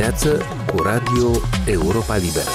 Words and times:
dimineață 0.00 0.42
cu 0.66 0.82
Radio 0.82 1.30
Europa 1.66 2.16
Liberă. 2.16 2.50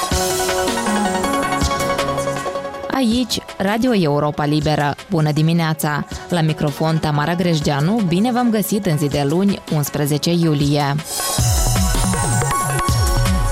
Aici, 2.91 3.39
Radio 3.57 3.93
Europa 3.93 4.45
Liberă. 4.45 4.95
Bună 5.09 5.31
dimineața! 5.31 6.05
La 6.29 6.41
microfon 6.41 6.97
Tamara 6.97 7.35
Grejdeanu, 7.35 8.01
bine 8.07 8.31
v-am 8.31 8.49
găsit 8.49 8.85
în 8.85 8.97
zi 8.97 9.07
de 9.07 9.25
luni, 9.29 9.61
11 9.75 10.31
iulie. 10.31 10.95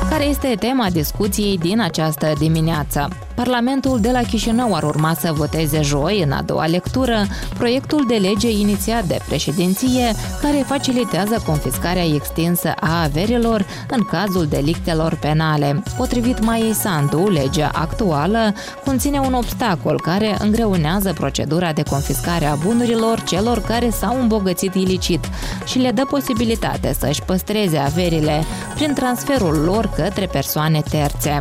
Care 0.10 0.24
este 0.24 0.56
tema 0.60 0.90
discuției 0.90 1.58
din 1.58 1.82
această 1.82 2.34
dimineață? 2.38 3.08
Parlamentul 3.36 4.00
de 4.00 4.12
la 4.12 4.22
Chișinău 4.22 4.76
ar 4.76 4.84
urma 4.84 5.14
să 5.14 5.32
voteze 5.34 5.82
joi, 5.82 6.22
în 6.22 6.32
a 6.32 6.42
doua 6.42 6.66
lectură, 6.66 7.26
proiectul 7.54 8.06
de 8.08 8.16
lege 8.16 8.52
inițiat 8.52 9.04
de 9.04 9.20
președinție 9.28 10.14
care 10.42 10.64
facilitează 10.68 11.44
confiscarea 11.46 12.06
extinsă 12.06 12.74
a 12.80 13.04
averilor 13.04 13.66
în 13.90 14.04
cazul 14.04 14.46
delictelor 14.46 15.16
penale. 15.16 15.84
Potrivit 15.98 16.44
Maiei 16.46 16.74
Sandu, 16.74 17.30
legea 17.30 17.70
actuală 17.74 18.54
conține 18.86 19.20
un 19.20 19.34
obstacol 19.34 20.02
care 20.02 20.36
îngreunează 20.40 21.14
procedura 21.14 21.74
de 21.74 21.84
confiscare 21.84 22.46
a 22.46 22.56
bunurilor 22.56 23.22
celor 23.22 23.62
care 23.62 23.90
s-au 23.90 24.22
îmbogățit 24.22 24.74
ilicit 24.74 25.30
și 25.66 25.78
le 25.78 25.92
dă 25.92 26.06
posibilitate 26.10 26.96
să-și 27.00 27.22
păstreze 27.22 27.78
averile 27.78 28.44
prin 28.76 28.94
transferul 28.94 29.64
lor 29.66 29.90
către 29.96 30.26
persoane 30.26 30.82
terțe. 30.90 31.40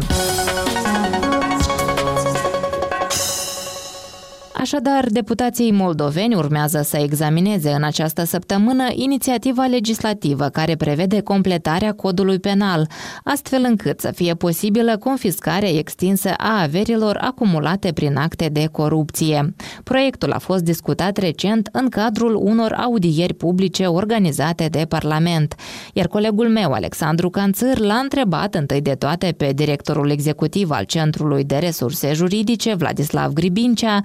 Așadar, 4.62 5.06
deputații 5.08 5.72
moldoveni 5.72 6.34
urmează 6.34 6.82
să 6.84 6.96
examineze 6.96 7.70
în 7.70 7.82
această 7.82 8.24
săptămână 8.24 8.84
inițiativa 8.92 9.64
legislativă 9.64 10.48
care 10.48 10.76
prevede 10.76 11.20
completarea 11.20 11.92
codului 11.92 12.38
penal, 12.38 12.88
astfel 13.24 13.64
încât 13.68 14.00
să 14.00 14.10
fie 14.10 14.34
posibilă 14.34 14.96
confiscarea 14.96 15.68
extinsă 15.68 16.34
a 16.36 16.62
averilor 16.62 17.18
acumulate 17.20 17.92
prin 17.92 18.16
acte 18.16 18.48
de 18.48 18.68
corupție. 18.72 19.54
Proiectul 19.84 20.32
a 20.32 20.38
fost 20.38 20.62
discutat 20.62 21.16
recent 21.16 21.68
în 21.72 21.88
cadrul 21.88 22.34
unor 22.34 22.72
audieri 22.72 23.34
publice 23.34 23.86
organizate 23.86 24.66
de 24.70 24.84
Parlament, 24.88 25.54
iar 25.92 26.06
colegul 26.06 26.48
meu, 26.48 26.72
Alexandru 26.72 27.30
Canțâr, 27.30 27.78
l-a 27.78 27.98
întrebat 28.02 28.54
întâi 28.54 28.80
de 28.80 28.94
toate 28.94 29.34
pe 29.36 29.52
directorul 29.54 30.10
executiv 30.10 30.70
al 30.70 30.84
Centrului 30.84 31.44
de 31.44 31.56
Resurse 31.56 32.12
Juridice, 32.12 32.74
Vladislav 32.74 33.32
Gribincea, 33.32 34.00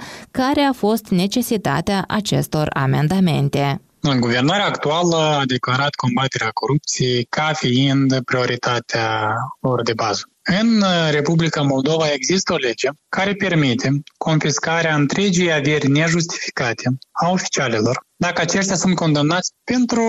care 0.48 0.62
a 0.62 0.74
fost 0.74 1.08
necesitatea 1.08 2.04
acestor 2.08 2.68
amendamente. 2.74 3.82
Guvernarea 4.20 4.66
actuală 4.66 5.16
a 5.16 5.46
declarat 5.46 5.94
combaterea 5.96 6.50
corupției 6.50 7.24
ca 7.24 7.52
fiind 7.54 8.22
prioritatea 8.22 9.36
lor 9.62 9.82
de 9.82 9.94
bază. 9.94 10.22
În 10.62 10.84
Republica 11.12 11.62
Moldova 11.62 12.12
există 12.12 12.54
o 12.54 12.56
lege 12.56 12.90
care 13.10 13.34
permite 13.34 14.02
confiscarea 14.18 14.96
întregii 14.96 15.52
averi 15.52 15.90
nejustificate 15.90 16.98
a 17.12 17.30
oficialilor 17.30 18.06
dacă 18.16 18.42
aceștia 18.42 18.76
sunt 18.76 18.96
condamnați 18.96 19.52
pentru 19.64 20.04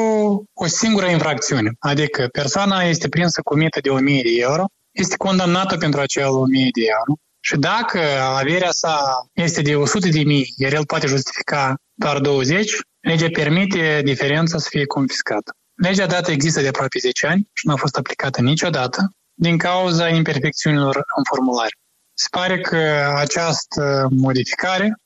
o 0.55 0.67
singură 0.67 1.07
infracțiune, 1.07 1.71
adică 1.79 2.29
persoana 2.33 2.83
este 2.83 3.09
prinsă 3.09 3.41
cu 3.45 3.57
mită 3.57 3.79
de 3.83 3.89
1000 3.89 4.23
de 4.23 4.31
euro, 4.37 4.65
este 4.91 5.17
condamnată 5.17 5.77
pentru 5.77 6.01
acel 6.01 6.29
1000 6.29 6.69
de 6.73 6.83
euro 6.99 7.13
și 7.41 7.57
dacă 7.57 8.01
averea 8.21 8.71
sa 8.71 9.27
este 9.33 9.63
de 9.63 9.77
100 9.77 10.09
de 10.09 10.23
mii, 10.23 10.55
iar 10.57 10.73
el 10.73 10.87
poate 10.87 11.07
justifica 11.07 11.77
doar 11.95 12.19
20, 12.19 12.73
legea 13.01 13.27
permite 13.33 14.01
diferența 14.05 14.59
să 14.59 14.67
fie 14.71 14.85
confiscată. 14.85 15.53
Legea 15.75 16.07
dată 16.07 16.31
există 16.31 16.61
de 16.61 16.69
aproape 16.69 16.99
10 16.99 17.27
ani 17.27 17.49
și 17.53 17.67
nu 17.67 17.73
a 17.73 17.77
fost 17.77 17.97
aplicată 17.97 18.41
niciodată 18.41 19.11
din 19.35 19.59
cauza 19.59 20.09
imperfecțiunilor 20.09 20.97
în 21.17 21.23
formulare. 21.29 21.77
Se 22.15 22.27
pare 22.31 22.61
că 22.61 23.13
această 23.17 24.09
modificare 24.11 24.97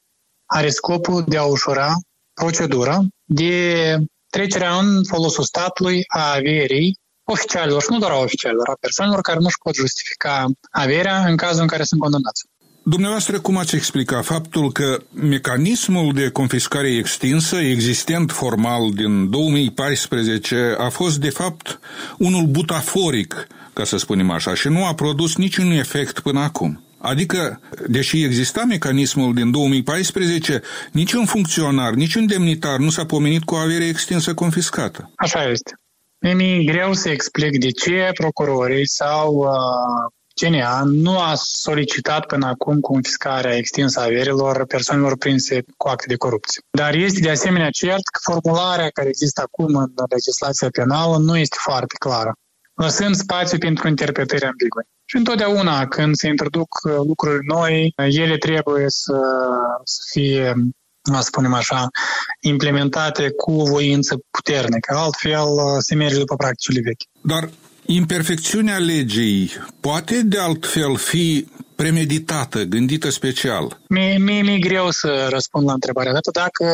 are 0.46 0.70
scopul 0.70 1.24
de 1.26 1.36
a 1.36 1.44
ușura 1.44 1.94
procedura 2.32 2.98
de 3.24 3.96
trecerea 4.30 4.78
în 4.78 5.04
folosul 5.04 5.44
statului 5.44 6.04
a 6.06 6.32
averii 6.32 6.98
oficialilor 7.24 7.82
și 7.82 7.90
nu 7.90 7.98
doar 7.98 8.10
a 8.10 8.18
oficialilor, 8.18 8.68
a 8.68 8.76
persoanelor 8.80 9.20
care 9.20 9.38
nu 9.38 9.46
își 9.46 9.62
pot 9.62 9.74
justifica 9.74 10.46
averea 10.70 11.26
în 11.26 11.36
cazul 11.36 11.62
în 11.62 11.66
care 11.66 11.82
sunt 11.82 12.00
condamnați. 12.00 12.44
Dumneavoastră, 12.84 13.40
cum 13.40 13.56
ați 13.56 13.74
explica 13.74 14.22
faptul 14.22 14.72
că 14.72 14.98
mecanismul 15.12 16.12
de 16.14 16.28
confiscare 16.28 16.96
extinsă, 16.96 17.56
existent 17.56 18.30
formal 18.30 18.90
din 18.94 19.30
2014, 19.30 20.74
a 20.78 20.88
fost 20.88 21.18
de 21.18 21.30
fapt 21.30 21.80
unul 22.18 22.46
butaforic, 22.46 23.46
ca 23.72 23.84
să 23.84 23.96
spunem 23.96 24.30
așa, 24.30 24.54
și 24.54 24.68
nu 24.68 24.86
a 24.86 24.94
produs 24.94 25.36
niciun 25.36 25.70
efect 25.70 26.20
până 26.20 26.40
acum? 26.40 26.84
Adică, 26.98 27.60
deși 27.88 28.22
exista 28.22 28.64
mecanismul 28.68 29.34
din 29.34 29.50
2014, 29.50 30.62
niciun 30.92 31.24
funcționar, 31.24 31.92
niciun 31.92 32.26
demnitar 32.26 32.78
nu 32.78 32.90
s-a 32.90 33.04
pomenit 33.04 33.44
cu 33.44 33.54
o 33.54 33.58
avere 33.58 33.86
extinsă 33.86 34.34
confiscată. 34.34 35.10
Așa 35.16 35.50
este. 35.50 35.81
Mi-e 36.22 36.64
greu 36.64 36.92
să 36.92 37.08
explic 37.08 37.58
de 37.58 37.70
ce 37.70 38.10
procurorii 38.14 38.88
sau 38.88 39.34
uh, 39.34 40.12
CNA 40.34 40.82
nu 40.84 41.18
a 41.18 41.32
solicitat 41.34 42.26
până 42.26 42.46
acum 42.46 42.80
confiscarea 42.80 43.56
extinsă 43.56 44.00
a 44.00 44.04
averilor 44.04 44.66
persoanelor 44.66 45.16
prinse 45.16 45.62
cu 45.76 45.88
acte 45.88 46.04
de 46.08 46.16
corupție. 46.16 46.62
Dar 46.70 46.94
este 46.94 47.20
de 47.20 47.30
asemenea 47.30 47.70
cert 47.70 48.06
că 48.12 48.20
formularea 48.22 48.88
care 48.88 49.08
există 49.08 49.40
acum 49.40 49.74
în 49.76 49.92
legislația 50.10 50.68
penală 50.72 51.16
nu 51.16 51.36
este 51.36 51.56
foarte 51.60 51.94
clară, 51.98 52.32
lăsând 52.74 53.14
spațiu 53.14 53.58
pentru 53.58 53.88
interpretări 53.88 54.44
ambigue. 54.44 54.86
Și 55.04 55.16
întotdeauna 55.16 55.86
când 55.86 56.14
se 56.14 56.28
introduc 56.28 56.68
uh, 56.84 56.94
lucruri 57.06 57.46
noi, 57.46 57.92
ele 57.96 58.36
trebuie 58.36 58.84
să, 58.88 59.20
să 59.84 60.02
fie 60.12 60.54
spunem 61.20 61.54
așa, 61.54 61.88
implementate 62.40 63.30
cu 63.30 63.62
voință 63.62 64.18
puternică. 64.30 64.94
Altfel 64.96 65.46
se 65.78 65.94
merge 65.94 66.18
după 66.18 66.36
practicile 66.36 66.80
vechi. 66.80 67.02
Dar 67.20 67.50
imperfecțiunea 67.86 68.78
legii 68.78 69.50
poate 69.80 70.22
de 70.22 70.38
altfel 70.38 70.96
fi 70.96 71.46
premeditată, 71.76 72.62
gândită 72.62 73.10
special? 73.10 73.80
Mie, 73.88 74.18
mie 74.18 74.42
mi-e 74.42 74.58
greu 74.58 74.90
să 74.90 75.26
răspund 75.30 75.66
la 75.66 75.72
întrebarea 75.72 76.12
asta. 76.12 76.30
Dacă, 76.30 76.66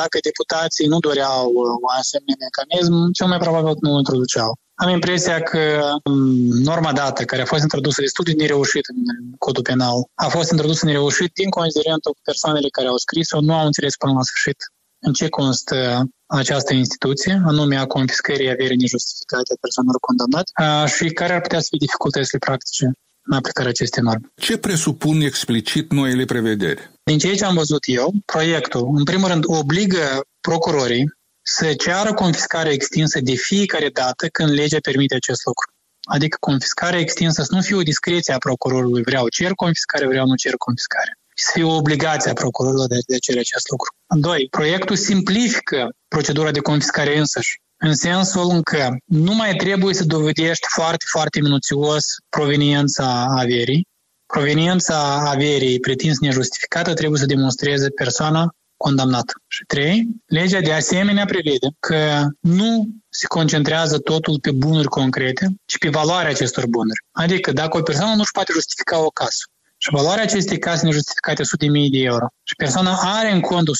dacă 0.00 0.18
deputații 0.22 0.86
nu 0.86 0.98
doreau 0.98 1.52
un 1.86 1.94
asemenea 1.98 2.36
mecanism, 2.46 3.12
cel 3.12 3.26
mai 3.26 3.38
probabil 3.38 3.74
nu 3.80 3.98
introduceau. 3.98 4.50
Am 4.74 4.88
impresia 4.88 5.40
că 5.40 5.62
um, 6.04 6.22
norma 6.70 6.92
dată, 6.92 7.24
care 7.24 7.42
a 7.42 7.52
fost 7.52 7.62
introdusă 7.62 8.00
destul 8.00 8.24
de 8.24 8.32
nereușit 8.32 8.84
în 8.92 9.00
codul 9.38 9.62
penal, 9.62 9.98
a 10.14 10.28
fost 10.28 10.50
introdusă 10.50 10.86
nereușit 10.86 11.30
din 11.40 11.50
considerentul 11.58 12.12
că 12.12 12.20
persoanele 12.22 12.68
care 12.68 12.88
au 12.88 12.96
scris-o 12.96 13.40
nu 13.40 13.54
au 13.54 13.66
înțeles 13.66 13.96
până 13.96 14.12
la 14.12 14.22
sfârșit 14.22 14.58
în 15.06 15.12
ce 15.12 15.28
constă 15.28 15.78
această 16.26 16.72
instituție, 16.74 17.42
anume 17.46 17.76
a 17.76 17.86
confiscării 17.86 18.50
averii 18.50 18.82
nejustificate 18.84 19.52
a 19.52 19.62
persoanelor 19.64 20.00
condamnate 20.08 20.50
și 20.94 21.04
care 21.20 21.32
ar 21.32 21.40
putea 21.40 21.60
să 21.60 21.66
fie 21.70 21.84
dificultățile 21.86 22.38
practice 22.38 22.86
în 23.24 23.36
aplicarea 23.36 23.70
acestei 23.70 24.02
norme. 24.02 24.32
Ce 24.36 24.56
presupun 24.58 25.20
explicit 25.20 25.92
noile 25.92 26.24
prevederi? 26.24 26.90
Din 27.04 27.18
ceea 27.18 27.34
ce 27.34 27.44
am 27.44 27.54
văzut 27.54 27.82
eu, 27.86 28.12
proiectul, 28.24 28.90
în 28.94 29.04
primul 29.04 29.28
rând, 29.28 29.44
obligă 29.46 30.20
procurorii 30.40 31.04
să 31.42 31.74
ceară 31.74 32.14
confiscarea 32.14 32.72
extinsă 32.72 33.20
de 33.20 33.34
fiecare 33.34 33.88
dată 33.88 34.26
când 34.26 34.50
legea 34.50 34.78
permite 34.82 35.14
acest 35.14 35.44
lucru. 35.44 35.72
Adică 36.02 36.36
confiscarea 36.40 36.98
extinsă 36.98 37.42
să 37.42 37.54
nu 37.54 37.60
fie 37.60 37.76
o 37.76 37.82
discreție 37.82 38.34
a 38.34 38.38
procurorului, 38.38 39.02
vreau 39.02 39.28
cer 39.28 39.52
confiscare, 39.52 40.06
vreau 40.06 40.26
nu 40.26 40.34
cer 40.34 40.54
confiscare. 40.56 41.18
Să 41.34 41.50
fie 41.54 41.62
o 41.62 41.76
obligație 41.76 42.30
a 42.30 42.34
procurorului 42.34 42.86
de, 42.88 42.98
de 43.06 43.14
a 43.14 43.18
cere 43.18 43.38
acest 43.38 43.70
lucru. 43.70 43.94
Doi, 44.16 44.46
proiectul 44.50 44.96
simplifică 44.96 45.88
procedura 46.08 46.50
de 46.50 46.60
confiscare 46.60 47.18
însăși, 47.18 47.60
în 47.84 47.94
sensul 47.94 48.50
în 48.50 48.62
că 48.62 48.94
nu 49.04 49.34
mai 49.34 49.54
trebuie 49.54 49.94
să 49.94 50.04
dovedești 50.04 50.66
foarte, 50.68 51.04
foarte 51.08 51.40
minuțios 51.40 52.04
proveniența 52.28 53.26
averii. 53.28 53.86
Proveniența 54.26 55.30
averii 55.30 55.80
pretins 55.80 56.18
nejustificată 56.18 56.94
trebuie 56.94 57.20
să 57.20 57.26
demonstreze 57.26 57.88
persoana 57.88 58.54
condamnat. 58.76 59.32
Și 59.48 59.64
trei, 59.64 60.08
legea 60.26 60.60
de 60.60 60.72
asemenea 60.72 61.24
prevede 61.24 61.68
că 61.80 62.26
nu 62.40 62.88
se 63.08 63.26
concentrează 63.26 63.98
totul 63.98 64.38
pe 64.40 64.50
bunuri 64.50 64.88
concrete, 64.88 65.54
ci 65.64 65.78
pe 65.78 65.88
valoarea 65.88 66.30
acestor 66.30 66.66
bunuri. 66.66 67.04
Adică 67.12 67.52
dacă 67.52 67.78
o 67.78 67.82
persoană 67.82 68.14
nu 68.14 68.20
își 68.20 68.32
poate 68.32 68.52
justifica 68.52 69.04
o 69.04 69.08
casă 69.08 69.44
și 69.76 69.88
valoarea 69.90 70.22
acestei 70.22 70.58
case 70.58 70.84
nejustificate 70.84 71.42
100.000 71.42 71.90
de 71.90 71.98
euro 71.98 72.26
și 72.42 72.54
persoana 72.54 72.98
are 73.00 73.30
în 73.32 73.40
cont 73.40 73.68
100.000 73.68 73.72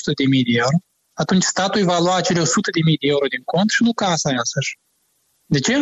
de 0.50 0.56
euro, 0.64 0.76
atunci 1.22 1.42
statul 1.42 1.80
îi 1.80 1.86
va 1.86 1.98
lua 1.98 2.16
acele 2.16 2.40
100.000 2.40 2.46
de 3.00 3.06
euro 3.14 3.26
din 3.34 3.42
cont 3.44 3.68
și 3.70 3.82
nu 3.82 3.92
casa 3.92 4.28
însăși. 4.30 4.78
De 5.54 5.58
ce? 5.66 5.76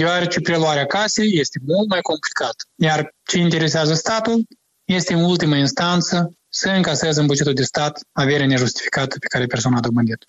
Deoarece 0.00 0.40
preluarea 0.40 0.86
casei 0.86 1.38
este 1.42 1.58
mult 1.66 1.88
mai 1.88 2.00
complicat. 2.10 2.56
Iar 2.88 3.14
ce 3.30 3.38
interesează 3.38 3.94
statul 3.94 4.38
este 4.84 5.12
în 5.14 5.22
ultima 5.22 5.56
instanță 5.56 6.16
să 6.48 6.68
încaseze 6.68 7.20
în 7.20 7.26
bugetul 7.26 7.54
de 7.54 7.62
stat 7.62 7.94
averea 8.12 8.46
nejustificată 8.46 9.14
pe 9.18 9.26
care 9.26 9.46
persoana 9.46 9.76
a 9.76 9.80
dobândit. 9.80 10.24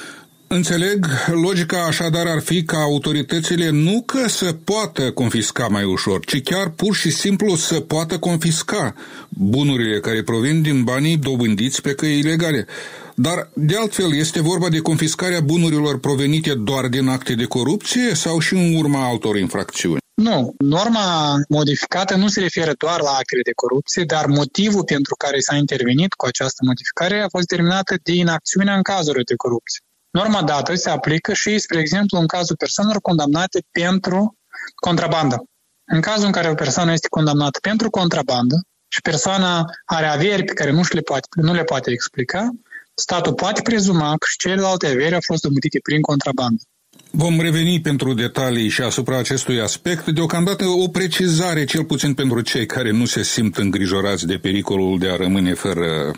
Înțeleg, 0.48 1.06
logica 1.28 1.86
așadar 1.86 2.28
ar 2.28 2.42
fi 2.42 2.64
ca 2.64 2.78
autoritățile 2.78 3.70
nu 3.70 4.04
că 4.06 4.28
să 4.28 4.54
poată 4.54 5.12
confisca 5.12 5.68
mai 5.68 5.84
ușor, 5.84 6.26
ci 6.26 6.42
chiar 6.44 6.70
pur 6.70 6.96
și 6.96 7.10
simplu 7.10 7.56
să 7.56 7.80
poată 7.80 8.20
confisca 8.20 8.94
bunurile 9.30 10.00
care 10.00 10.24
provin 10.24 10.62
din 10.62 10.84
banii 10.84 11.18
dobândiți 11.18 11.82
pe 11.82 11.94
căi 11.94 12.18
ilegale. 12.18 12.66
Dar, 13.16 13.50
de 13.54 13.76
altfel, 13.78 14.16
este 14.16 14.42
vorba 14.42 14.70
de 14.70 14.80
confiscarea 14.80 15.42
bunurilor 15.42 16.00
provenite 16.00 16.54
doar 16.54 16.88
din 16.88 17.08
acte 17.08 17.34
de 17.34 17.46
corupție 17.46 18.14
sau 18.14 18.40
și 18.40 18.54
în 18.54 18.76
urma 18.76 19.08
altor 19.08 19.38
infracțiuni? 19.38 20.04
Nu, 20.14 20.54
norma 20.58 21.36
modificată 21.50 22.16
nu 22.16 22.28
se 22.28 22.40
referă 22.40 22.72
doar 22.78 23.02
la 23.02 23.10
actele 23.10 23.42
de 23.42 23.52
corupție, 23.56 24.04
dar 24.04 24.26
motivul 24.26 24.84
pentru 24.84 25.16
care 25.16 25.40
s-a 25.40 25.56
intervenit 25.56 26.14
cu 26.14 26.26
această 26.26 26.62
modificare 26.66 27.22
a 27.22 27.28
fost 27.30 27.48
terminată 27.48 27.96
de 28.04 28.14
inacțiunea 28.14 28.76
în 28.76 28.82
cazuri 28.82 29.24
de 29.24 29.36
corupție. 29.36 29.82
Norma 30.10 30.44
dată 30.44 30.76
se 30.76 30.90
aplică 30.90 31.34
și, 31.34 31.60
spre 31.60 31.80
exemplu, 31.80 32.20
în 32.20 32.28
cazul 32.28 32.56
persoanelor 32.56 33.02
condamnate 33.02 33.64
pentru 33.72 34.38
contrabandă. 34.76 35.44
În 35.86 36.02
cazul 36.02 36.26
în 36.26 36.32
care 36.32 36.50
o 36.50 36.54
persoană 36.54 36.92
este 36.92 37.08
condamnată 37.08 37.60
pentru 37.62 37.90
contrabandă 37.90 38.56
și 38.88 39.02
persoana 39.02 39.66
are 39.86 40.06
averi 40.06 40.44
pe 40.44 40.54
care 40.54 40.72
nu, 40.72 40.82
le 40.92 41.02
poate, 41.02 41.28
nu 41.32 41.54
le 41.54 41.64
poate 41.64 41.92
explica, 41.92 42.50
statul 42.96 43.34
poate 43.34 43.62
prezuma 43.62 44.10
că 44.10 44.26
și 44.30 44.38
celelalte 44.38 44.88
averi 44.88 45.14
au 45.14 45.20
fost 45.26 45.42
dobândite 45.42 45.80
prin 45.84 46.02
contrabandă. 46.02 46.62
Vom 47.12 47.40
reveni 47.40 47.82
pentru 47.82 48.14
detalii 48.14 48.70
și 48.70 48.82
asupra 48.82 49.18
acestui 49.18 49.62
aspect. 49.62 50.06
Deocamdată 50.06 50.66
o 50.66 50.88
precizare, 50.88 51.66
cel 51.66 51.86
puțin 51.86 52.14
pentru 52.14 52.42
cei 52.42 52.66
care 52.66 52.92
nu 52.92 53.06
se 53.06 53.24
simt 53.24 53.58
îngrijorați 53.58 54.26
de 54.26 54.38
pericolul 54.38 55.00
de 55.00 55.10
a 55.10 55.16
rămâne 55.16 55.54
fără 55.54 56.12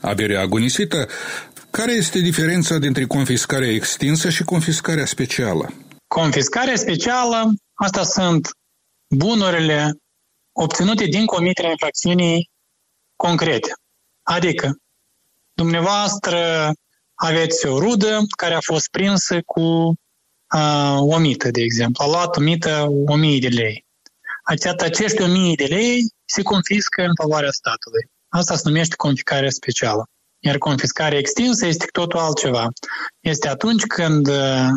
avere 0.00 0.36
agonisită. 0.36 1.08
Care 1.70 1.92
este 1.92 2.18
diferența 2.18 2.78
dintre 2.78 3.04
confiscarea 3.04 3.70
extinsă 3.70 4.30
și 4.30 4.44
confiscarea 4.44 5.06
specială? 5.06 5.72
Confiscarea 6.08 6.76
specială, 6.76 7.52
asta 7.74 8.02
sunt 8.02 8.48
bunurile 9.08 9.92
obținute 10.52 11.04
din 11.04 11.26
comiterea 11.26 11.70
infracțiunii 11.70 12.50
concrete. 13.16 13.72
Adică, 14.22 14.76
dumneavoastră 15.56 16.70
aveți 17.14 17.66
o 17.66 17.78
rudă 17.78 18.20
care 18.36 18.54
a 18.54 18.60
fost 18.60 18.88
prinsă 18.90 19.40
cu 19.42 19.60
uh, 20.54 20.96
o 20.98 21.18
mită, 21.18 21.50
de 21.50 21.60
exemplu. 21.60 22.04
A 22.04 22.06
luat 22.06 22.36
o 22.36 22.40
mită 22.40 22.86
o 23.06 23.16
mie 23.16 23.38
de 23.38 23.48
lei. 23.48 23.86
Acești 24.78 25.22
o 25.22 25.26
mie 25.26 25.54
de 25.54 25.64
lei 25.64 26.00
se 26.24 26.42
confiscă 26.42 27.02
în 27.02 27.14
favoarea 27.20 27.50
statului. 27.50 28.10
Asta 28.28 28.56
se 28.56 28.62
numește 28.64 28.94
confiscarea 28.96 29.50
specială. 29.50 30.08
Iar 30.38 30.58
confiscarea 30.58 31.18
extinsă 31.18 31.66
este 31.66 31.86
totul 31.92 32.18
altceva. 32.18 32.68
Este 33.20 33.48
atunci 33.48 33.82
când 33.82 34.28
uh, 34.28 34.68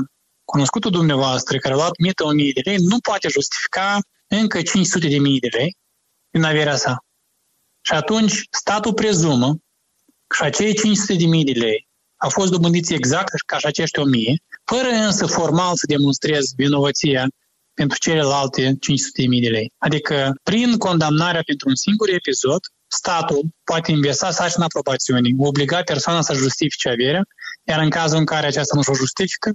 cunoscutul 0.44 0.92
dumneavoastră 0.92 1.58
care 1.58 1.74
a 1.74 1.78
luat 1.78 1.98
mită 1.98 2.24
1000 2.24 2.52
de 2.54 2.62
lei 2.64 2.78
nu 2.78 3.00
poate 3.00 3.28
justifica 3.28 3.98
încă 4.28 4.62
500 4.62 5.08
de 5.08 5.18
mii 5.18 5.40
de 5.40 5.48
lei 5.58 5.78
din 6.30 6.44
averea 6.44 6.76
sa. 6.76 6.98
Și 7.82 7.94
atunci 7.94 8.44
statul 8.52 8.94
prezumă 8.94 9.48
că 9.48 9.69
și 10.36 10.44
acei 10.44 10.74
500 10.74 11.14
de 11.14 11.26
mii 11.26 11.44
de 11.44 11.60
lei 11.60 11.88
au 12.18 12.30
fost 12.30 12.52
dobândiți 12.52 12.94
exact 12.94 13.34
ca 13.46 13.58
și 13.58 13.66
acești 13.66 14.00
1000, 14.00 14.42
fără 14.66 14.90
însă 14.90 15.26
formal 15.26 15.76
să 15.76 15.86
demonstreze 15.88 16.54
vinovăția 16.56 17.28
pentru 17.74 17.98
celelalte 17.98 18.76
500 18.80 19.22
de 19.22 19.28
mii 19.28 19.42
de 19.42 19.48
lei. 19.48 19.72
Adică, 19.78 20.34
prin 20.44 20.78
condamnarea 20.78 21.42
pentru 21.46 21.70
un 21.70 21.76
singur 21.76 22.10
episod, 22.10 22.60
statul 22.88 23.42
poate 23.64 23.92
inversa 23.92 24.32
sarcina 24.32 24.66
aprobațiunii, 24.66 25.36
obliga 25.38 25.82
persoana 25.82 26.22
să 26.22 26.34
justifice 26.34 26.90
averea, 26.90 27.24
iar 27.64 27.80
în 27.82 27.90
cazul 27.90 28.18
în 28.18 28.26
care 28.26 28.48
aceasta 28.48 28.76
nu 28.76 28.82
o 28.86 28.96
justifică, 28.96 29.52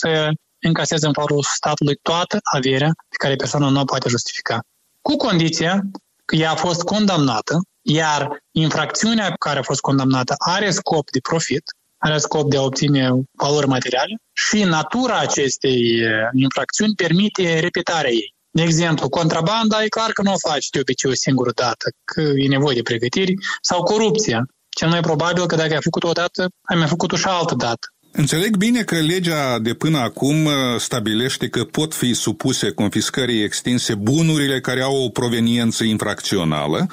să 0.00 0.30
încaseze 0.58 1.06
în 1.06 1.12
favorul 1.12 1.42
statului 1.54 1.98
toată 2.02 2.38
averea 2.42 2.90
pe 3.08 3.16
care 3.18 3.34
persoana 3.34 3.68
nu 3.68 3.80
o 3.80 3.84
poate 3.84 4.08
justifica. 4.08 4.60
Cu 5.02 5.16
condiția 5.16 5.82
că 6.24 6.36
ea 6.36 6.50
a 6.50 6.54
fost 6.54 6.82
condamnată, 6.82 7.60
iar 7.86 8.38
infracțiunea 8.50 9.34
care 9.38 9.58
a 9.58 9.62
fost 9.62 9.80
condamnată 9.80 10.34
are 10.38 10.70
scop 10.70 11.10
de 11.10 11.20
profit, 11.20 11.62
are 11.98 12.18
scop 12.18 12.50
de 12.50 12.56
a 12.56 12.62
obține 12.62 13.10
valori 13.32 13.68
materiale 13.68 14.16
și 14.32 14.62
natura 14.62 15.18
acestei 15.18 16.00
eh, 16.00 16.10
infracțiuni 16.32 16.94
permite 16.94 17.58
repetarea 17.58 18.10
ei. 18.10 18.34
De 18.50 18.62
exemplu, 18.62 19.08
contrabanda 19.08 19.82
e 19.82 19.88
clar 19.88 20.10
că 20.10 20.22
nu 20.22 20.32
o 20.32 20.48
faci 20.48 20.68
de 20.68 20.80
obicei 20.80 21.10
o 21.10 21.14
singură 21.14 21.50
dată, 21.54 21.90
că 22.04 22.20
e 22.20 22.48
nevoie 22.48 22.74
de 22.76 22.82
pregătiri, 22.82 23.34
sau 23.60 23.82
corupția. 23.82 24.46
Cel 24.68 24.88
mai 24.88 25.00
probabil 25.00 25.46
că 25.46 25.56
dacă 25.56 25.72
ai 25.72 25.82
făcut 25.82 26.04
o 26.04 26.12
dată, 26.12 26.48
ai 26.62 26.76
mai 26.76 26.86
făcut-o 26.86 27.16
și 27.16 27.26
altă 27.26 27.54
dată. 27.54 27.86
Înțeleg 28.18 28.56
bine 28.56 28.82
că 28.82 28.94
legea 28.94 29.58
de 29.58 29.74
până 29.74 29.98
acum 29.98 30.44
uh, 30.44 30.52
stabilește 30.78 31.48
că 31.48 31.64
pot 31.64 31.94
fi 31.94 32.14
supuse 32.14 32.70
confiscării 32.70 33.42
extinse 33.42 33.94
bunurile 33.94 34.60
care 34.60 34.80
au 34.82 35.04
o 35.04 35.08
proveniență 35.08 35.84
infracțională, 35.84 36.86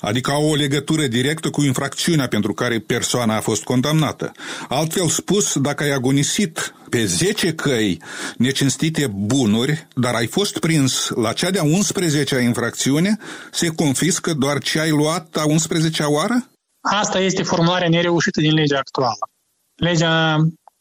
adică 0.00 0.30
au 0.30 0.48
o 0.48 0.54
legătură 0.54 1.06
directă 1.06 1.50
cu 1.50 1.62
infracțiunea 1.62 2.28
pentru 2.28 2.52
care 2.52 2.78
persoana 2.78 3.36
a 3.36 3.40
fost 3.40 3.64
condamnată. 3.64 4.32
Altfel 4.68 5.08
spus, 5.08 5.58
dacă 5.58 5.82
ai 5.82 5.90
agonisit 5.90 6.74
pe 6.90 7.04
10 7.04 7.52
căi 7.54 8.02
necinstite 8.36 9.06
bunuri, 9.06 9.86
dar 9.94 10.14
ai 10.14 10.26
fost 10.26 10.58
prins 10.58 11.08
la 11.08 11.32
cea 11.32 11.50
de-a 11.50 11.62
11-a 11.62 12.38
infracțiune, 12.38 13.18
se 13.52 13.68
confiscă 13.68 14.34
doar 14.34 14.58
ce 14.58 14.80
ai 14.80 14.90
luat 14.90 15.36
a 15.36 15.44
11-a 15.48 16.08
oară? 16.08 16.48
Asta 16.80 17.18
este 17.18 17.42
formularea 17.42 17.88
nereușită 17.88 18.40
din 18.40 18.54
legea 18.54 18.78
actuală. 18.78 19.30
Legea 19.74 20.36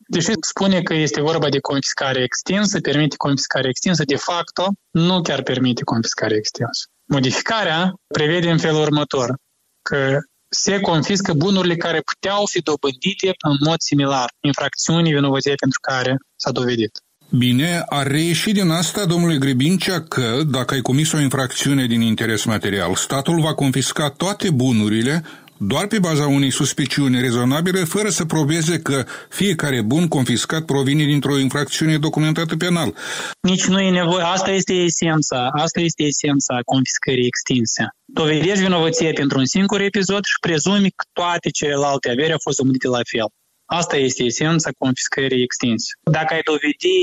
Deși 0.08 0.32
spune 0.40 0.82
că 0.82 0.94
este 0.94 1.22
vorba 1.22 1.50
de 1.50 1.60
confiscare 1.60 2.22
extinsă, 2.24 2.80
permite 2.80 3.16
confiscare 3.16 3.68
extinsă, 3.68 4.04
de 4.04 4.16
facto 4.16 4.74
nu 4.92 5.22
chiar 5.22 5.42
permite 5.42 5.84
confiscare 5.84 6.36
extinsă. 6.36 6.84
Modificarea 7.06 7.94
prevede 8.08 8.50
în 8.50 8.58
felul 8.58 8.82
următor, 8.82 9.36
că 9.82 10.20
se 10.50 10.80
confiscă 10.80 11.34
bunurile 11.34 11.76
care 11.76 12.02
puteau 12.02 12.46
fi 12.46 12.62
dobândite 12.62 13.34
în 13.48 13.56
mod 13.60 13.80
similar, 13.80 14.30
infracțiunii 14.40 15.14
vinovăție 15.14 15.56
pentru 15.56 15.80
care 15.82 16.18
s-a 16.36 16.52
dovedit. 16.52 17.00
Bine, 17.30 17.84
ar 17.86 18.08
reieși 18.08 18.52
din 18.52 18.70
asta, 18.70 19.06
domnule 19.06 19.38
Grebincea, 19.38 20.02
că 20.02 20.42
dacă 20.52 20.74
ai 20.74 20.82
comis 20.82 21.12
o 21.12 21.20
infracțiune 21.20 21.86
din 21.86 22.02
interes 22.02 22.44
material, 22.44 22.96
statul 22.96 23.42
va 23.42 23.54
confisca 23.54 24.10
toate 24.10 24.50
bunurile 24.50 25.24
doar 25.58 25.88
pe 25.88 26.00
baza 26.00 26.28
unei 26.28 26.52
suspiciuni 26.52 27.22
rezonabile, 27.22 27.84
fără 27.84 28.10
să 28.10 28.26
probeze 28.26 28.80
că 28.80 29.06
fiecare 29.30 29.82
bun 29.82 30.08
confiscat 30.08 30.66
provine 30.66 31.04
dintr-o 31.04 31.38
infracțiune 31.38 31.98
documentată 31.98 32.56
penal. 32.56 32.94
Nici 33.42 33.66
nu 33.66 33.80
e 33.80 33.90
nevoie. 33.90 34.24
Asta 34.24 34.52
este 34.52 34.74
esența. 34.74 35.50
Asta 35.52 35.80
este 35.80 36.04
esența 36.04 36.60
confiscării 36.66 37.26
extinse. 37.26 37.84
Dovedești 38.06 38.64
vinovăție 38.64 39.12
pentru 39.12 39.38
un 39.38 39.46
singur 39.46 39.82
episod 39.82 40.24
și 40.24 40.40
prezumi 40.40 40.90
că 40.90 41.04
toate 41.14 41.50
celelalte 41.50 42.10
averi 42.10 42.32
au 42.32 42.40
fost 42.42 42.60
omorite 42.60 42.88
la 42.88 43.02
fel. 43.12 43.28
Asta 43.66 43.96
este 43.96 44.24
esența 44.24 44.72
confiscării 44.78 45.44
extinse. 45.44 45.88
Dacă 46.04 46.34
ai 46.34 46.42
dovedi 46.42 46.98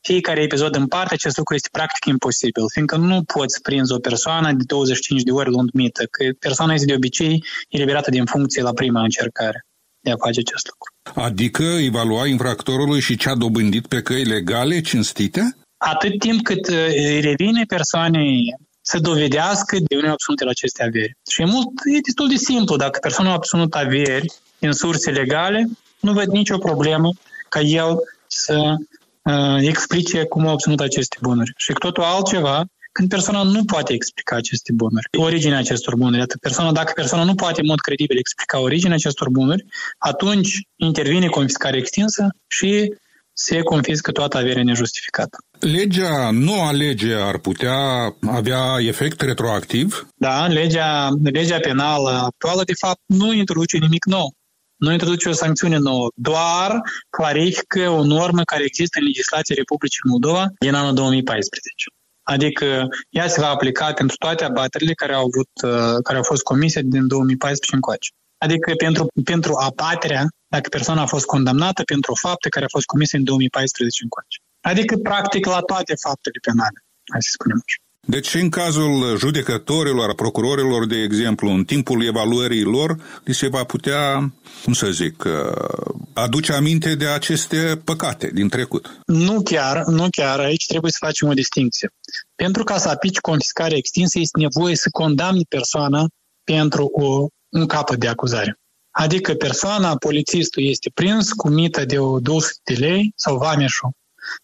fiecare 0.00 0.42
episod 0.42 0.74
în 0.74 0.86
parte, 0.86 1.14
acest 1.14 1.36
lucru 1.36 1.54
este 1.54 1.68
practic 1.72 2.04
imposibil, 2.04 2.62
fiindcă 2.72 2.96
nu 2.96 3.22
poți 3.22 3.62
prinzi 3.62 3.92
o 3.92 3.98
persoană 3.98 4.52
de 4.52 4.62
25 4.66 5.22
de 5.22 5.30
ori 5.30 5.50
luând 5.50 5.70
mită, 5.72 6.04
că 6.10 6.24
persoana 6.38 6.74
este 6.74 6.86
de 6.86 6.94
obicei 6.94 7.44
eliberată 7.68 8.10
din 8.10 8.24
funcție 8.24 8.62
la 8.62 8.72
prima 8.72 9.02
încercare 9.02 9.66
de 10.00 10.10
a 10.10 10.16
face 10.16 10.40
acest 10.40 10.66
lucru. 10.70 11.22
Adică 11.26 11.62
evalua 11.62 12.26
infractorului 12.26 13.00
și 13.00 13.16
ce 13.16 13.28
a 13.28 13.34
dobândit 13.34 13.86
pe 13.86 14.02
căi 14.02 14.24
legale, 14.24 14.80
cinstite? 14.80 15.56
Atât 15.76 16.18
timp 16.18 16.42
cât 16.42 16.68
uh, 16.68 16.86
îi 16.86 17.20
revine 17.20 17.64
persoanei 17.64 18.54
să 18.80 18.98
dovedească 18.98 19.76
de 19.88 19.94
unde 19.94 20.08
a 20.08 20.12
obținut 20.12 20.40
la 20.40 20.50
aceste 20.50 20.82
averi. 20.82 21.16
Și 21.30 21.40
e, 21.40 21.44
mult, 21.44 21.66
e 21.94 22.00
destul 22.00 22.28
de 22.28 22.36
simplu. 22.36 22.76
Dacă 22.76 22.98
persoana 22.98 23.30
a 23.30 23.34
obținut 23.34 23.74
averi 23.74 24.32
din 24.58 24.72
surse 24.72 25.10
legale, 25.10 25.68
nu 26.00 26.12
văd 26.12 26.26
nicio 26.26 26.58
problemă 26.58 27.10
ca 27.48 27.60
el 27.60 27.96
să 28.26 28.74
uh, 29.22 29.56
explice 29.60 30.24
cum 30.24 30.46
a 30.46 30.52
obținut 30.52 30.80
aceste 30.80 31.16
bunuri. 31.20 31.52
Și 31.56 31.72
cu 31.72 31.78
totul 31.78 32.02
altceva, 32.02 32.64
când 32.92 33.08
persoana 33.08 33.42
nu 33.42 33.64
poate 33.64 33.92
explica 33.92 34.36
aceste 34.36 34.72
bunuri, 34.72 35.08
originea 35.18 35.58
acestor 35.58 35.96
bunuri. 35.96 36.22
Atât 36.22 36.40
persoana, 36.40 36.72
dacă 36.72 36.92
persoana 36.94 37.24
nu 37.24 37.34
poate 37.34 37.60
în 37.60 37.66
mod 37.66 37.80
credibil 37.80 38.18
explica 38.18 38.60
originea 38.60 38.96
acestor 38.96 39.30
bunuri, 39.30 39.64
atunci 39.98 40.60
intervine 40.76 41.26
confiscarea 41.26 41.78
extinsă 41.78 42.28
și 42.46 42.94
se 43.32 43.60
confiscă 43.60 44.12
toată 44.12 44.36
averea 44.36 44.62
nejustificată. 44.62 45.38
Legea, 45.60 46.30
noua 46.32 46.72
lege 46.72 47.14
ar 47.14 47.38
putea 47.38 47.78
avea 48.26 48.62
efect 48.78 49.20
retroactiv? 49.20 50.06
Da, 50.14 50.46
legea, 50.46 51.08
legea 51.22 51.58
penală 51.58 52.10
actuală, 52.10 52.62
de 52.64 52.74
fapt, 52.78 53.00
nu 53.06 53.32
introduce 53.32 53.76
nimic 53.76 54.04
nou 54.04 54.34
nu 54.76 54.92
introduce 54.92 55.28
o 55.28 55.32
sancțiune 55.32 55.78
nouă, 55.78 56.08
doar 56.14 56.80
clarifică 57.10 57.88
o 57.88 58.04
normă 58.04 58.42
care 58.42 58.64
există 58.64 58.98
în 58.98 59.06
legislația 59.06 59.54
Republicii 59.58 60.08
Moldova 60.08 60.46
din 60.58 60.74
anul 60.74 60.94
2014. 60.94 61.84
Adică 62.22 62.88
ea 63.10 63.28
se 63.28 63.40
va 63.40 63.48
aplica 63.48 63.92
pentru 63.92 64.16
toate 64.16 64.44
abaterile 64.44 64.92
care 64.92 65.12
au, 65.12 65.24
avut, 65.24 65.52
uh, 65.62 65.96
care 66.02 66.16
au 66.16 66.22
fost 66.22 66.42
comise 66.42 66.80
din 66.80 67.06
2014 67.06 67.74
încoace. 67.74 68.10
Adică 68.38 68.72
pentru, 68.76 69.06
pentru 69.24 69.52
abaterea 69.54 70.24
dacă 70.48 70.68
persoana 70.68 71.02
a 71.02 71.06
fost 71.06 71.26
condamnată 71.26 71.82
pentru 71.82 72.12
o 72.12 72.28
faptă 72.28 72.48
care 72.48 72.64
a 72.64 72.74
fost 72.76 72.86
comisă 72.86 73.16
în 73.16 73.24
2014 73.24 74.02
încoace. 74.02 74.38
Adică, 74.60 74.96
practic, 74.96 75.46
la 75.46 75.60
toate 75.60 75.94
faptele 75.94 76.38
penale, 76.42 76.78
hai 77.12 77.22
să 77.22 77.30
spunem 77.32 77.62
așa. 77.66 77.85
Deci 78.08 78.34
în 78.34 78.48
cazul 78.48 79.16
judecătorilor, 79.18 80.14
procurorilor, 80.14 80.86
de 80.86 81.02
exemplu, 81.02 81.48
în 81.48 81.64
timpul 81.64 82.04
evaluării 82.04 82.62
lor, 82.62 82.96
li 83.24 83.34
se 83.34 83.48
va 83.48 83.64
putea, 83.64 84.32
cum 84.64 84.72
să 84.72 84.90
zic, 84.90 85.24
uh, 85.24 85.92
aduce 86.12 86.52
aminte 86.52 86.94
de 86.94 87.06
aceste 87.06 87.80
păcate 87.84 88.30
din 88.34 88.48
trecut. 88.48 89.00
Nu 89.06 89.42
chiar, 89.42 89.84
nu 89.84 90.06
chiar. 90.10 90.38
Aici 90.38 90.66
trebuie 90.66 90.90
să 90.90 90.98
facem 91.00 91.28
o 91.28 91.32
distinție. 91.32 91.92
Pentru 92.34 92.64
ca 92.64 92.78
să 92.78 92.88
aplici 92.88 93.18
confiscarea 93.18 93.76
extinsă, 93.76 94.18
este 94.18 94.38
nevoie 94.40 94.76
să 94.76 94.88
condamni 94.92 95.44
persoana 95.48 96.06
pentru 96.44 96.84
o, 96.92 97.26
un 97.48 97.66
capăt 97.66 97.98
de 97.98 98.08
acuzare. 98.08 98.58
Adică 98.90 99.34
persoana, 99.34 99.96
polițistul, 99.96 100.62
este 100.64 100.90
prins 100.94 101.32
cu 101.32 101.48
mită 101.48 101.84
de 101.84 101.96
200 102.20 102.60
de 102.64 102.74
lei 102.74 103.12
sau 103.16 103.36
vameșul 103.36 103.90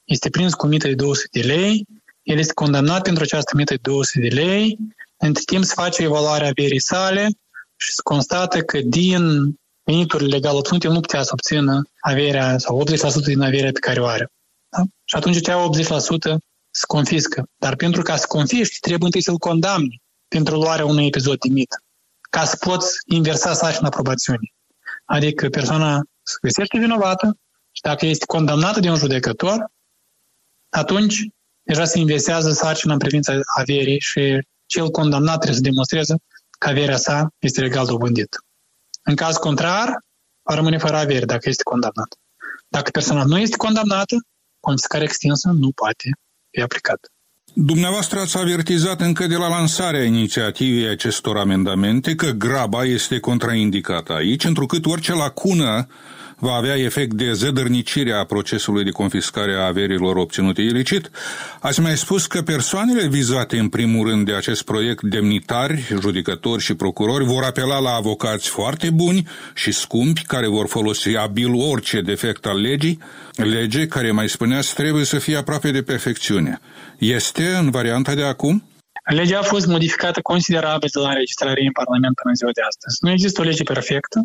este 0.04 0.30
prins 0.30 0.54
cu 0.54 0.66
mită 0.66 0.86
de 0.86 0.94
200 0.94 1.40
de 1.40 1.46
lei, 1.46 1.86
el 2.22 2.38
este 2.38 2.52
condamnat 2.52 3.02
pentru 3.02 3.22
această 3.22 3.56
mită 3.56 3.74
de 3.74 3.80
200 3.82 4.28
de 4.28 4.34
lei, 4.34 4.78
între 5.16 5.42
timp 5.46 5.64
se 5.64 5.72
face 5.74 6.02
evaluarea 6.02 6.48
averii 6.48 6.80
sale 6.80 7.28
și 7.76 7.92
se 7.92 8.00
constată 8.02 8.60
că 8.60 8.78
din 8.80 9.54
veniturile 9.84 10.34
legal 10.34 10.56
obținute 10.56 10.86
el 10.86 10.92
nu 10.92 11.00
putea 11.00 11.22
să 11.22 11.30
obțină 11.32 11.82
averea 12.00 12.58
sau 12.58 12.84
80% 12.86 13.24
din 13.24 13.40
averea 13.40 13.70
pe 13.72 13.78
care 13.78 14.00
o 14.00 14.06
are. 14.06 14.32
Da? 14.68 14.82
Și 15.04 15.16
atunci 15.16 15.40
cea 15.40 15.68
80% 15.68 16.36
se 16.70 16.84
confiscă. 16.86 17.44
Dar 17.56 17.76
pentru 17.76 18.02
ca 18.02 18.16
să 18.16 18.26
confiști, 18.26 18.80
trebuie 18.80 19.06
întâi 19.06 19.22
să-l 19.22 19.38
condamni 19.38 20.02
pentru 20.28 20.56
luarea 20.56 20.84
unui 20.84 21.06
episod 21.06 21.38
de 21.38 21.48
mită, 21.48 21.76
ca 22.30 22.44
să 22.44 22.56
poți 22.56 22.98
inversa 23.06 23.52
sarcina 23.52 23.86
aprobațiunii. 23.86 24.54
Adică 25.04 25.48
persoana 25.48 26.00
se 26.22 26.36
găsește 26.42 26.78
vinovată 26.78 27.36
și 27.70 27.82
dacă 27.82 28.06
este 28.06 28.26
condamnată 28.26 28.80
de 28.80 28.90
un 28.90 28.96
judecător, 28.96 29.66
atunci 30.68 31.26
deja 31.62 31.84
se 31.84 31.98
investează 31.98 32.50
sarcina 32.50 32.92
în 32.92 32.98
privința 32.98 33.32
averii 33.56 34.00
și 34.00 34.38
cel 34.66 34.88
condamnat 34.90 35.36
trebuie 35.36 35.56
să 35.56 35.68
demonstreze 35.70 36.14
că 36.58 36.68
averea 36.68 36.96
sa 36.96 37.28
este 37.38 37.60
legal 37.60 37.86
dobândită. 37.86 38.36
În 39.02 39.14
caz 39.14 39.36
contrar, 39.36 39.88
va 40.42 40.54
rămâne 40.54 40.78
fără 40.78 40.96
avere 40.96 41.24
dacă 41.24 41.48
este 41.48 41.62
condamnat. 41.62 42.16
Dacă 42.68 42.90
persoana 42.90 43.24
nu 43.24 43.38
este 43.38 43.56
condamnată, 43.56 44.16
confiscarea 44.60 45.06
extinsă 45.06 45.48
nu 45.48 45.70
poate 45.70 46.08
fi 46.50 46.60
aplicată. 46.60 47.08
Dumneavoastră 47.54 48.18
ați 48.20 48.38
avertizat 48.38 49.00
încă 49.00 49.26
de 49.26 49.36
la 49.36 49.48
lansarea 49.48 50.04
inițiativei 50.04 50.88
acestor 50.88 51.36
amendamente 51.36 52.14
că 52.14 52.30
graba 52.30 52.84
este 52.84 53.18
contraindicată 53.18 54.12
aici, 54.12 54.44
întrucât 54.44 54.86
orice 54.86 55.12
lacună 55.12 55.86
va 56.42 56.52
avea 56.52 56.76
efect 56.76 57.12
de 57.12 57.32
zădărnicire 57.32 58.12
a 58.12 58.24
procesului 58.24 58.84
de 58.84 58.90
confiscare 58.90 59.54
a 59.54 59.66
averilor 59.66 60.16
obținute 60.16 60.62
ilicit. 60.62 61.10
Ați 61.60 61.80
mai 61.80 61.96
spus 61.96 62.26
că 62.26 62.42
persoanele 62.42 63.06
vizate 63.06 63.58
în 63.58 63.68
primul 63.68 64.08
rând 64.08 64.26
de 64.26 64.34
acest 64.34 64.62
proiect, 64.62 65.02
demnitari, 65.02 65.86
judecători 66.00 66.62
și 66.62 66.74
procurori, 66.74 67.24
vor 67.24 67.42
apela 67.42 67.78
la 67.78 67.90
avocați 67.90 68.48
foarte 68.48 68.90
buni 68.90 69.28
și 69.54 69.72
scumpi 69.72 70.22
care 70.22 70.48
vor 70.48 70.66
folosi 70.66 71.16
abil 71.16 71.52
orice 71.54 72.00
defect 72.00 72.46
al 72.46 72.60
legii, 72.60 72.98
lege 73.36 73.86
care, 73.86 74.10
mai 74.10 74.28
spuneați, 74.28 74.74
trebuie 74.74 75.04
să 75.04 75.18
fie 75.18 75.36
aproape 75.36 75.70
de 75.70 75.82
perfecțiune. 75.82 76.60
Este 76.98 77.46
în 77.60 77.70
varianta 77.70 78.14
de 78.14 78.24
acum? 78.24 78.66
Legea 79.04 79.38
a 79.38 79.42
fost 79.42 79.66
modificată 79.66 80.20
considerabil 80.22 80.88
de 80.92 81.00
la 81.00 81.08
înregistrare 81.08 81.62
în 81.64 81.72
Parlament 81.72 82.14
până 82.14 82.30
în 82.30 82.34
ziua 82.34 82.50
de 82.58 82.62
astăzi. 82.70 82.96
Nu 83.00 83.10
există 83.10 83.40
o 83.40 83.44
lege 83.44 83.62
perfectă, 83.62 84.18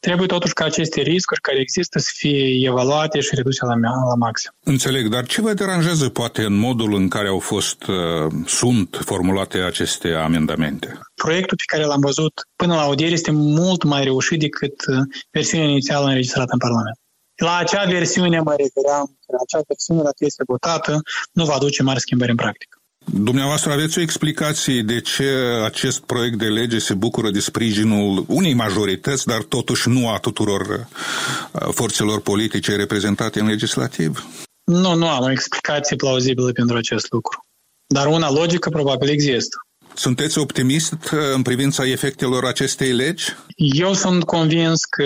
Trebuie 0.00 0.26
totuși 0.26 0.52
ca 0.52 0.64
aceste 0.64 1.00
riscuri 1.00 1.40
care 1.40 1.60
există 1.60 1.98
să 1.98 2.10
fie 2.14 2.66
evaluate 2.66 3.20
și 3.20 3.34
reduse 3.34 3.64
la, 3.64 3.74
la 4.10 4.14
maxim. 4.18 4.50
Înțeleg, 4.64 5.08
dar 5.08 5.26
ce 5.26 5.40
vă 5.40 5.52
deranjează 5.52 6.08
poate 6.08 6.42
în 6.42 6.54
modul 6.54 6.94
în 6.94 7.08
care 7.08 7.28
au 7.28 7.38
fost, 7.38 7.86
uh, 7.86 8.32
sunt 8.46 8.98
formulate 9.04 9.58
aceste 9.58 10.08
amendamente? 10.08 10.98
Proiectul 11.14 11.56
pe 11.56 11.76
care 11.76 11.88
l-am 11.88 12.00
văzut 12.00 12.32
până 12.56 12.74
la 12.74 12.82
audiere 12.82 13.12
este 13.12 13.30
mult 13.30 13.82
mai 13.82 14.04
reușit 14.04 14.40
decât 14.40 14.86
uh, 14.86 14.96
versiunea 15.30 15.66
inițială 15.66 16.06
înregistrată 16.06 16.52
în 16.52 16.58
Parlament. 16.58 16.98
La 17.36 17.56
acea 17.56 17.84
versiune 17.84 18.40
mă 18.40 18.54
refeream, 18.56 19.18
la 19.26 19.38
acea 19.42 19.64
versiune, 19.66 20.02
dacă 20.02 20.24
este 20.24 20.42
votată, 20.46 21.00
nu 21.32 21.44
va 21.44 21.54
aduce 21.54 21.82
mari 21.82 22.00
schimbări 22.00 22.30
în 22.30 22.36
practică. 22.36 22.78
Dumneavoastră 23.12 23.72
aveți 23.72 23.98
o 23.98 24.00
explicație 24.00 24.82
de 24.82 25.00
ce 25.00 25.24
acest 25.64 26.00
proiect 26.00 26.38
de 26.38 26.46
lege 26.46 26.78
se 26.78 26.94
bucură 26.94 27.30
de 27.30 27.40
sprijinul 27.40 28.24
unei 28.28 28.54
majorități, 28.54 29.26
dar 29.26 29.42
totuși 29.42 29.88
nu 29.88 30.08
a 30.08 30.18
tuturor 30.18 30.66
uh, 30.66 31.68
forțelor 31.70 32.20
politice 32.20 32.76
reprezentate 32.76 33.40
în 33.40 33.46
legislativ? 33.46 34.26
Nu, 34.64 34.94
nu 34.94 35.08
am 35.08 35.24
o 35.24 35.30
explicație 35.30 35.96
plauzibilă 35.96 36.52
pentru 36.52 36.76
acest 36.76 37.12
lucru. 37.12 37.46
Dar 37.86 38.06
una 38.06 38.30
logică 38.30 38.68
probabil 38.68 39.08
există. 39.08 39.56
Sunteți 39.94 40.38
optimist 40.38 40.92
uh, 40.92 41.18
în 41.34 41.42
privința 41.42 41.86
efectelor 41.86 42.44
acestei 42.44 42.92
legi? 42.92 43.24
Eu 43.56 43.94
sunt 43.94 44.24
convins 44.24 44.84
că 44.84 45.04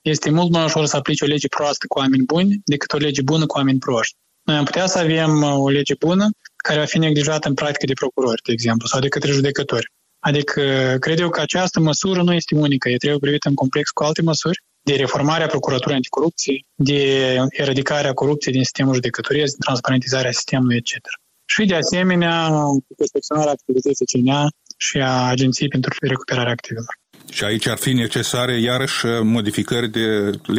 este 0.00 0.30
mult 0.30 0.50
mai 0.50 0.64
ușor 0.64 0.86
să 0.86 0.96
aplici 0.96 1.20
o 1.20 1.26
lege 1.26 1.48
proastă 1.48 1.84
cu 1.88 1.98
oameni 1.98 2.24
buni 2.24 2.60
decât 2.64 2.92
o 2.92 2.96
lege 2.96 3.22
bună 3.22 3.46
cu 3.46 3.56
oameni 3.56 3.78
proști. 3.78 4.16
Noi 4.42 4.56
am 4.56 4.64
putea 4.64 4.86
să 4.86 4.98
avem 4.98 5.42
uh, 5.42 5.54
o 5.56 5.68
lege 5.68 5.94
bună 5.98 6.28
care 6.68 6.78
va 6.80 6.92
fi 6.94 6.98
neglijată 6.98 7.48
în 7.48 7.54
practică 7.54 7.86
de 7.86 8.00
procurori, 8.02 8.42
de 8.46 8.52
exemplu, 8.52 8.86
sau 8.86 9.00
de 9.00 9.08
către 9.08 9.30
judecători. 9.38 9.86
Adică, 10.28 10.62
cred 11.04 11.18
eu 11.24 11.30
că 11.30 11.40
această 11.40 11.80
măsură 11.80 12.22
nu 12.22 12.32
este 12.40 12.54
unică, 12.54 12.88
e 12.88 12.96
trebuie 12.96 13.24
privită 13.26 13.48
în 13.48 13.54
complex 13.54 13.90
cu 13.90 14.02
alte 14.02 14.22
măsuri 14.22 14.58
de 14.88 14.94
reformare 14.94 15.44
a 15.44 15.54
procuraturii 15.54 16.00
anticorupție, 16.00 16.56
de 16.74 17.00
eradicarea 17.50 18.12
corupției 18.12 18.54
din 18.54 18.64
sistemul 18.64 18.94
judecătoresc, 18.94 19.52
de 19.52 19.64
transparentizarea 19.66 20.32
sistemului, 20.32 20.76
etc. 20.76 20.92
Și, 21.52 21.64
de 21.64 21.74
asemenea, 21.74 22.36
inspecționarea 22.98 23.52
activității 23.52 24.06
CNA 24.12 24.42
și 24.76 24.96
a 24.98 25.28
Agenției 25.34 25.68
pentru 25.68 25.90
Recuperarea 26.00 26.56
Activelor. 26.58 26.94
Și 27.30 27.44
aici 27.44 27.66
ar 27.66 27.76
fi 27.76 27.92
necesare, 27.92 28.60
iarăși, 28.60 29.06
modificări 29.36 29.88
de 29.98 30.06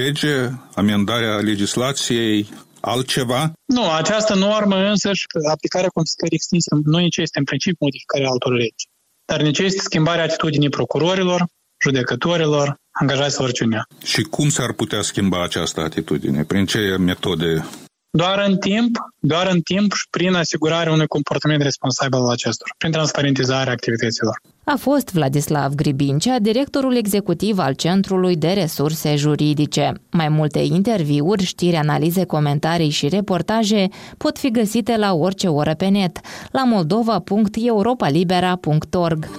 lege, 0.02 0.36
amendarea 0.76 1.36
legislației, 1.36 2.50
altceva? 2.82 3.52
Nu, 3.66 3.92
această 3.92 4.34
normă 4.36 4.76
însă 4.76 5.14
și 5.14 5.26
aplicarea 5.52 5.90
confiscării 5.90 6.36
extinse 6.36 6.70
nu 6.84 6.98
necesită 6.98 7.40
în 7.40 7.46
principiu 7.46 7.86
modificarea 7.86 8.30
altor 8.30 8.54
legi, 8.54 8.86
dar 9.26 9.42
necesită 9.42 9.82
schimbarea 9.82 10.24
atitudinii 10.24 10.70
procurorilor, 10.70 11.46
judecătorilor, 11.84 12.76
angajaților 12.92 13.52
CNA. 13.52 13.84
Și 14.04 14.22
cum 14.22 14.50
s-ar 14.50 14.74
putea 14.74 15.02
schimba 15.02 15.44
această 15.44 15.80
atitudine? 15.82 16.44
Prin 16.44 16.66
ce 16.66 16.96
metode? 17.00 17.66
Doar 18.10 18.46
în 18.48 18.58
timp, 18.58 18.98
doar 19.20 19.48
în 19.48 19.62
timp 19.62 19.94
și 19.94 20.08
prin 20.10 20.34
asigurarea 20.34 20.92
unui 20.92 21.08
comportament 21.08 21.62
responsabil 21.62 22.20
al 22.20 22.30
acestor, 22.30 22.74
prin 22.78 22.92
transparentizarea 22.92 23.74
activităților 23.74 24.42
a 24.70 24.76
fost 24.76 25.12
Vladislav 25.12 25.74
Gribincea, 25.74 26.40
directorul 26.40 26.96
executiv 26.96 27.60
al 27.60 27.74
Centrului 27.74 28.36
de 28.36 28.48
Resurse 28.48 29.16
Juridice. 29.16 29.94
Mai 30.12 30.30
multe 30.30 30.60
interviuri, 30.60 31.44
știri, 31.44 31.76
analize, 31.76 32.26
comentarii 32.26 32.90
și 32.90 33.08
reportaje 33.08 33.88
pot 34.18 34.38
fi 34.38 34.52
găsite 34.52 34.98
la 34.98 35.14
orice 35.14 35.48
oră 35.48 35.74
pe 35.74 35.88
net, 35.88 36.20
la 36.52 36.64
moldova.europalibera.org. 36.64 39.30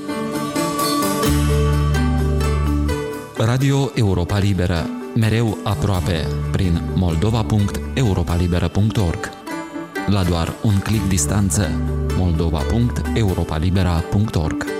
Radio 3.36 3.90
Europa 3.94 4.38
Liberă, 4.38 4.86
mereu 5.14 5.59
aproape, 5.64 6.26
prin 6.50 6.83
moldova.europalibera.org. 6.95 9.31
La 10.07 10.23
doar 10.23 10.55
un 10.62 10.79
clic 10.79 11.09
distanță, 11.09 11.71
moldova.europalibera.org. 12.17 14.79